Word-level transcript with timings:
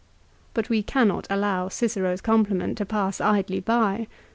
But 0.55 0.67
we 0.67 0.81
cannot 0.81 1.27
allow 1.29 1.67
Cicero's 1.67 2.21
com 2.21 2.43
pliment 2.47 2.75
to 2.77 2.87
pass 2.87 3.21
idly 3.21 3.59
by. 3.59 4.07